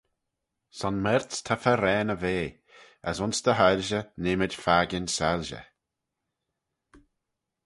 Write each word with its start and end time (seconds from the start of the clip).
Son 0.77 0.95
mayrts 1.03 1.35
ta 1.45 1.55
farrane 1.63 2.13
y 2.15 2.17
vea: 2.23 2.51
as 3.09 3.17
ayns 3.19 3.39
dty 3.43 3.53
hoilshey 3.59 4.05
nee 4.21 4.37
mayd 4.39 4.53
fakin 4.63 5.07
soilshey. 5.15 5.65